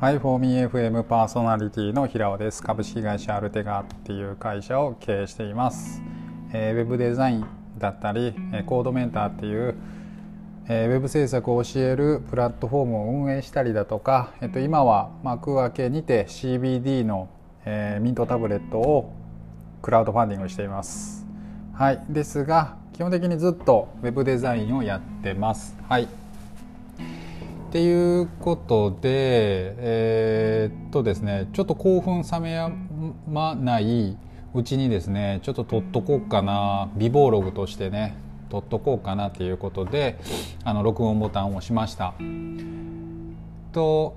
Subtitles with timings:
[0.00, 2.62] はい、フォーミー FM パーソナリティの平尾です。
[2.62, 6.00] 株式会社アルテガっていう会社を経営しています。
[6.54, 7.46] えー、ウェブデザイン
[7.78, 8.34] だったり、
[8.64, 9.74] コードメンターっていう、
[10.70, 17.28] えー、ウェブ制作を教えるプラットフォームを運営したりだとか、えっと、今は幕開けにて CBD の、
[17.66, 19.12] えー、ミントタブレットを
[19.82, 21.26] クラウドファンディングしています。
[21.74, 25.76] はい、ですが基本的にずっとウェブデザインをやってます。
[25.90, 26.08] はい
[27.70, 32.68] っていうことでえー、っとですねちょっと興奮冷めや
[33.28, 34.18] まない
[34.52, 38.16] うちにですねちょっと取っとこうかな備忘ログとしてね
[38.48, 40.18] 取っとこうかなっていうことで
[40.64, 42.12] あの録音ボタンを押しました。
[43.70, 44.16] と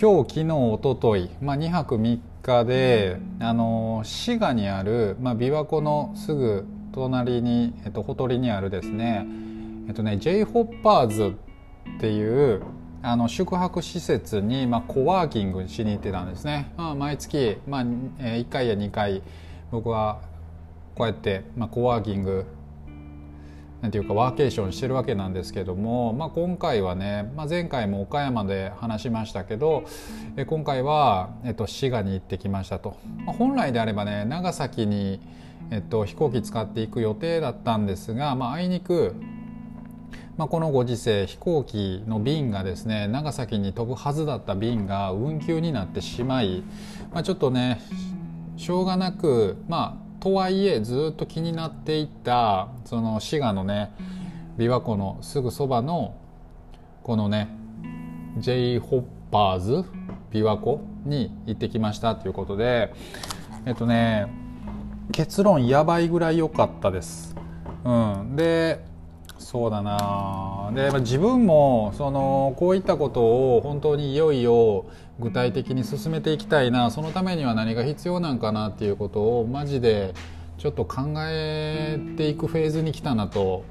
[0.00, 9.24] 今日昨日おととい、まあ、2泊3日であの滋賀にある、まあ、琵琶湖のすぐ隣に、えっと、ほとりにあるですね
[9.86, 11.47] えっとね J ホッパーズっ
[12.00, 12.62] ていう
[13.02, 19.22] あの宿泊施設に、まあ、コワーキングしに行ってたんですね、まあ、毎月、まあ、1回や2回
[19.70, 20.20] 僕は
[20.94, 22.44] こうやって、まあ、コワーキング
[23.80, 29.84] なんていうかワーケーションしてるわけなんですけども、まあ、今回はね、まあ、前回も岡山で話しましたけど
[30.36, 35.20] え今回は、えっと、滋賀に行ってきましたと、まあ、本来であればね長崎に、
[35.70, 39.14] えっと、飛行機使っていく予定だったんですが、まあ、あいにく
[40.38, 46.62] まあ、このご時世飛行機の便がですね長崎に飛ぶはずだった便が運休になってしまい、
[47.12, 47.80] まあ、ちょっとね
[48.56, 53.90] しょうがなくまあとはいえずっと気になっていたその滋賀のね
[54.56, 56.16] 琵琶湖のすぐそばの
[57.02, 57.48] このね
[58.38, 59.72] J ホッパーズ
[60.30, 62.94] 琵琶湖に行ってきましたということで
[63.66, 64.28] えっとね
[65.10, 67.34] 結論やばいぐらい良かったです。
[67.84, 68.84] うん、で
[69.38, 70.70] そうだな。
[70.74, 74.86] で自分もそのこういったことを本当にいよいよ
[75.18, 76.90] 具体的に進めていきたいな。
[76.90, 80.14] そのためには何が必要なんかなっていうことをマジで
[80.58, 83.64] ちょっと考えていくフェーズに来たなと。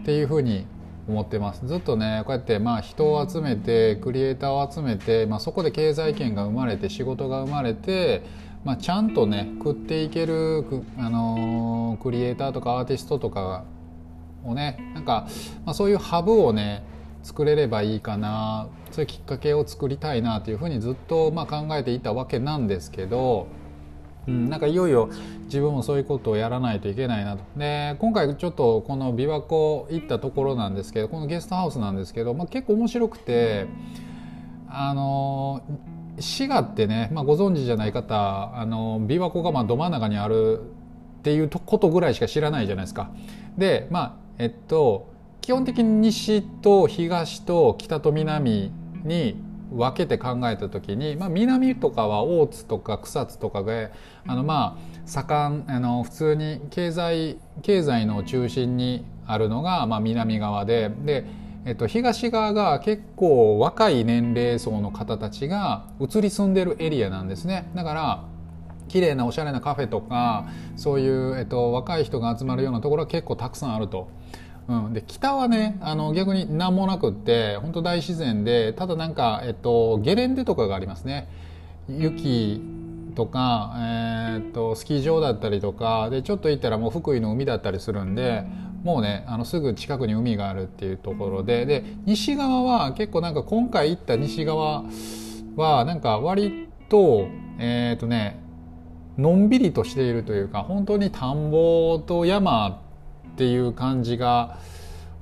[0.00, 0.64] っていうふうに
[1.08, 1.66] 思ってます。
[1.66, 8.22] ずっとねこうやってまあ人を集めてクリエイターを集めて、まあ、そこで経済圏が生まれて仕事が生まれて、
[8.64, 10.64] まあ、ちゃんとね食っていける、
[10.98, 13.64] あのー、クリエイターとかアーティストとか
[14.44, 15.26] をねなんか、
[15.64, 16.84] まあ、そういうハブをね
[17.22, 23.48] 作れればいいかなそういうきっかけを作りたいなというふうにずっとまあ考えていたわけなんですけど、
[24.26, 25.10] うん、なんかいよいよ
[25.44, 33.66] 自分もそういうことをやらないといけないなとで今回ちょっとこの琵琶湖行ったところなんですけどこのゲストハウスなんですけど、まあ、結構面白くて
[34.68, 35.62] あの
[36.20, 40.60] 滋賀ってね、まあ、ご存知じゃない方あの琵琶湖がまあど真ん中にある
[41.18, 43.10] っていうことぐらいしか知らないじゃないですか。
[43.56, 48.70] でまあえっと基本的に西と東と北と南
[49.04, 53.90] に分けて考えた時に、まあ、南とかは大津とか草津とかで
[54.26, 61.24] あのまあ盛んあの普通に経済経済の中心にあるのが、まあ、南側でで、
[61.64, 67.70] えっと、東側が結構若い年齢層の方たちが移り住んでるエリアなんですね。
[67.74, 68.24] だから
[68.88, 74.08] 綺麗なおしゃれなカフェとかそういう、えっと、若い人が集まるようなところは結構たくさんあると。
[74.68, 81.26] うん、で北はねあの逆に何もなくって本当大自然でただなんか、えっと、ゲレンデとかがありますね
[81.88, 82.60] 雪
[83.14, 88.44] とか、えー、っとスキー場だったりとかでちょっと行ったらもう福井の海だったりするんで
[88.84, 94.84] もうねあのすぐ近くに海があるっていうところでで西側は結構なんか今回行った西側
[95.56, 97.26] はなんか割と
[97.58, 98.38] えー、っとね
[99.18, 102.80] のんびりとしているというか本当に田んぼと山
[103.32, 104.58] っていう感じが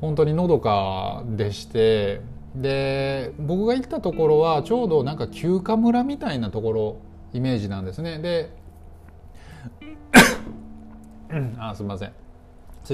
[0.00, 2.20] 本当にのどかでして
[2.54, 6.96] で僕が行ったところはちょうどなんか休暇村みたいなところ
[7.32, 8.18] イメージなんですね。
[8.18, 8.50] で
[11.58, 12.12] あすみません。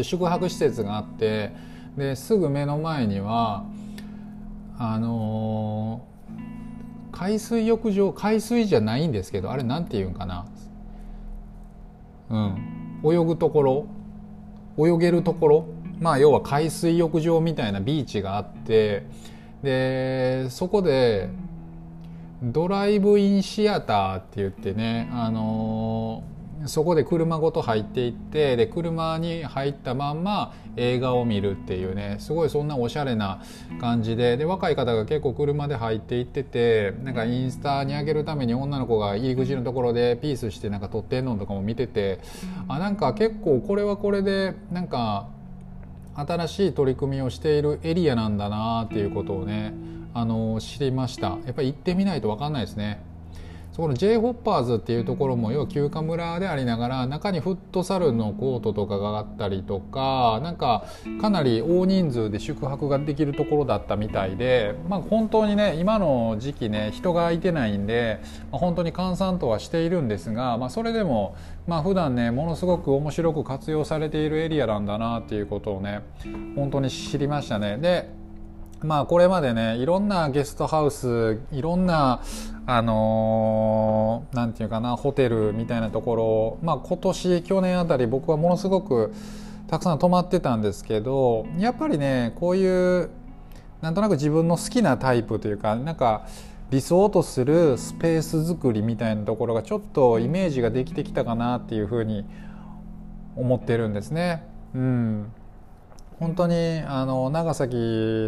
[0.02, 1.52] 宿泊施設があって
[1.96, 3.64] ですぐ目の前には
[4.78, 10.46] あのー、海水浴場海水じゃないんですけどあれなんて言うんかな？
[12.32, 12.72] うん。
[13.04, 13.86] 泳ぐところ
[14.78, 15.66] 泳げるところ
[16.00, 19.06] まあ要は海水浴場みたいなビーチがあって
[19.62, 21.28] でそこで
[22.42, 26.24] ドライブインシアターって言ってねあの
[26.66, 33.42] そこで車ごと入っていってで車に入ったまんま映画を見るっていうねすごいそんなおしゃれな
[33.80, 42.20] 感じでで若い方が結構車で入っていっててなんかインスタに上げるために女の子が入り口のところでピースしてなんか撮ってんのとかも見てて
[42.68, 45.28] あなんか結構これはこれでなんか
[46.14, 49.72] 新しい取り組みをしているエリアなんだなっていうことをね
[50.14, 51.38] あの知りました。
[51.46, 53.02] やっぱり行ってみないと分かんないですね。
[53.72, 60.84] そこの J ホッパーズっていうところも要は休暇村でありながら中にフットサルのコートとかがあったりとかなんか
[61.22, 68.20] かなり大人数で宿泊ができるところだったみたいで、まあ、本当にね今の時期ね人がいてないんで、
[68.50, 71.34] まあ、本当に閑散とはしているんですが、まあ、それでも
[71.66, 76.02] まあ普段ねものすごく面白く活用されているエリアなんだなっていうことをね
[76.56, 77.78] 本当に知りましたね。
[77.78, 78.21] で
[78.84, 82.22] まあこれまでねいろんなゲストハウスいろんな
[82.66, 89.12] あのー、なんていうかなホテルみたいなところまあ今年去年あたり僕はものすごく
[89.68, 93.10] たくさん泊まってたんですけどやっぱりねこういう
[93.80, 96.26] なんとなく自分の好きなタイプというかなんか
[96.70, 102.24] 理想とするスペース作りみたいなところがちょっとイメージができてきたかなっていうふうに
[103.36, 104.44] 思ってるんですね。
[104.74, 105.32] うん
[106.18, 107.76] 本当にあの長崎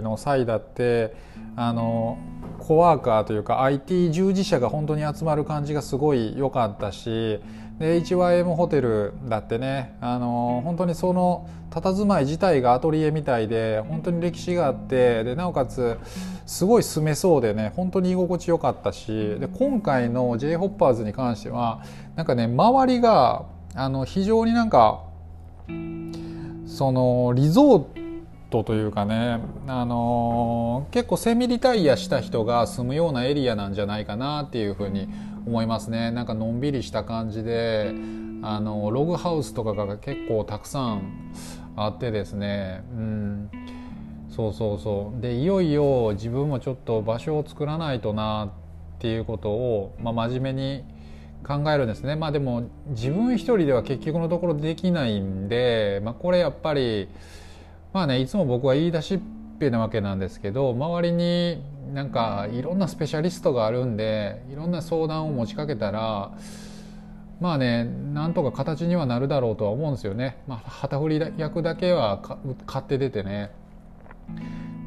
[0.02, 1.14] の際だって
[1.56, 2.19] あの
[2.58, 7.40] コワーカーというか IT 従事者が本当に集まる感じがすごい良かったし
[7.78, 15.98] で HYM ホテルだってねあの本当にその佇まい自体がアトリエみたいで本当に歴史があってでなおかつ
[16.46, 19.06] すごい住めそうでね本当に居心地よかったし
[19.40, 21.82] で今回の j ホッパーズに関しては
[22.14, 25.04] なんかね周りがあの非常になんか
[26.75, 27.85] そのリゾー
[28.50, 29.38] トというかね、
[29.69, 35.09] あの結構セミリタイアした人が住むようなエリアなんじゃないかなっていうふうに
[35.47, 36.11] 思いますね。
[36.11, 37.94] なんかのんびりした感じで
[38.43, 41.32] あのログハウスとかが結構たくさん
[41.76, 42.82] あってですね。
[42.91, 43.50] うん。
[44.29, 45.21] そうそうそう。
[45.23, 50.85] でいよいよ自分もちょっと場所を作らないとなっていうことを、まあ、真面目に
[51.46, 57.08] 考えるんですねまあでも自分一人では結局のところできないんで、まあ、これやっぱり
[57.93, 59.20] まあねいつも僕は言い出しっ
[59.61, 61.62] ぺなわけなんですけど周りに
[61.93, 66.32] なんかいろんなスペシャリストがあるんでいろんな相談を持ちかけたら
[67.41, 70.38] まあねなんとか形にはなるだろうとは思うんですよね。
[70.47, 72.23] まあ、旗振り役だけは
[72.67, 73.50] 買って出てね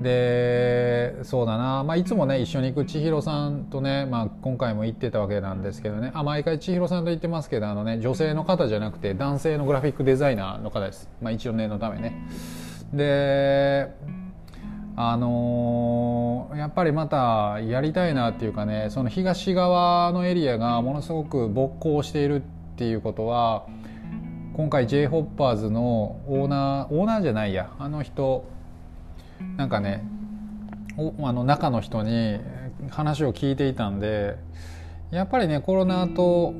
[0.01, 0.87] で
[1.24, 6.12] そうだな、まあ、いつもね一緒に行く千尋さんとね、まあ、今回も行ってたわけなんですけどね。
[6.13, 12.27] あ毎回千尋さんと行ってますけどあの、ね、女性の方じゃなくて男性のグラフィックデザイナーの方です、まあ、一応念のためね。
[12.94, 13.92] で
[14.95, 23.68] あのー、やっぱりまたやりたいなっていうかねその東側のエリアがものすごく勃興しているっていうことは
[24.56, 27.69] 今回 j ホッパーズのオーナーオーナーじゃないや。
[27.77, 28.45] あの人
[29.56, 30.03] なんかね
[30.97, 32.39] あの中の人に
[32.89, 34.38] 話を聞いていたんで
[35.11, 36.53] やっぱりねコロナと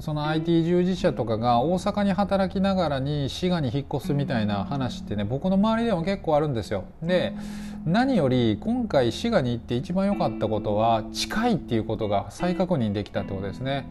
[0.00, 6.84] その IT 従事者とかが大阪に働きながらに滋賀に引っ越すみたいな話ってね僕の周りでも結構あるんですよ。
[7.02, 7.34] で
[7.86, 13.86] 何より今回滋賀に行って一番良かったことは近いっていうことが再確認できたってことですね。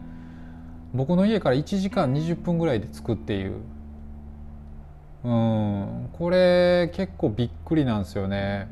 [0.94, 3.54] 僕の家から1時間20分ぐらいで着くっていう
[5.24, 8.68] うんこれ結構びっくりなんですよね。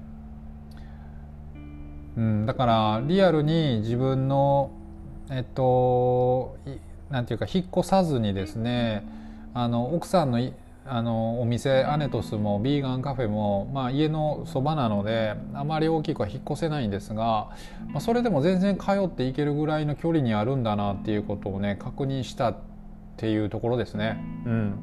[2.16, 4.70] うん、だからリアルに自分の
[5.30, 6.56] えっと
[7.10, 9.06] なんていうか引っ越さずにですね
[9.54, 10.38] あの奥さんの
[10.86, 17.48] あのお店アネトスもビーガンカフェも、まあ、家のそばなのであまり大きくは引っ越せないんですが、
[17.88, 22.56] まあ、それでも全然通っていけるぐらいの距離にあるんだなっていうことをね確認したっ
[23.16, 24.18] ていうところですね。
[24.44, 24.74] うん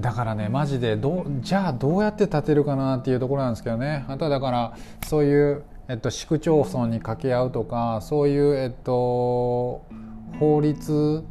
[0.00, 4.76] だからねマジでどじゃあどうやって建てるかなっていうところなんですけどねあとはだから
[5.06, 9.86] そういう、えっと、市区町村に掛け合うとかそういう、えっと、
[10.40, 11.22] 法律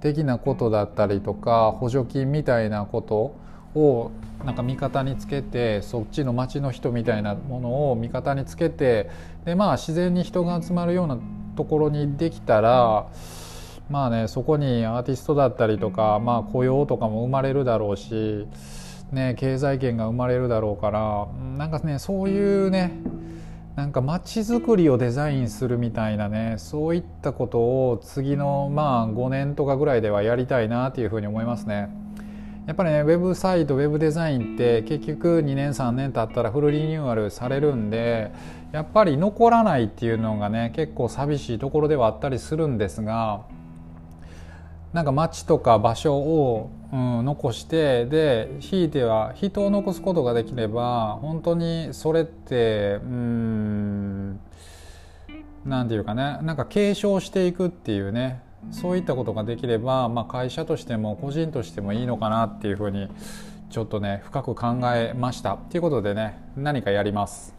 [0.00, 3.34] 的なことだったりとか補助金みたいなこと
[3.74, 4.10] を
[4.44, 9.10] なんか味方につけてそっちの町の人みたいなものを味方につけて
[9.46, 11.18] でまあ自然に人が集まるような
[11.56, 13.08] ところにできたら。
[13.90, 18.46] まあねそこにアーティストだったりとか、まあ、雇用とかも生まれるだろうし、
[19.12, 21.26] ね、経済圏が生まれるだろうから
[21.56, 22.92] なんかねそういうね
[23.78, 31.88] なんか街づくりをデザインするみたいなねそういったことを次のまあ5年とかぐらいではやりたいなっていうふうに思いますね。
[32.66, 38.32] やっぱりねウェブサイトウェブデザインって結局2年3年経ったらフルリニューアルされるんで
[38.72, 43.44] やっぱり残らないっていうのがね結構寂しいところではあったりするんですが
[44.92, 53.57] なんか街とか場所を、うん、残してでひいては人を残すことができれば本当にそれってうん
[55.64, 63.08] 何ていうかねなんか継承していくっていうねそういったことができれば、まあ、会社としても個人としてもいいのかなっていうふうに
[63.70, 65.54] ちょっとね深く考えました。
[65.54, 67.57] っていうことでね何かやります。